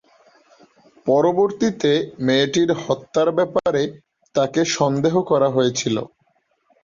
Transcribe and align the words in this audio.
পরবর্তীতে 1.07 1.91
মেয়েটির 2.25 2.69
হত্যার 2.83 3.29
ব্যাপারে 3.37 3.83
তাকে 4.35 4.61
সন্দেহ 4.77 5.13
করা 5.29 5.47
হয়েছিল। 5.55 5.95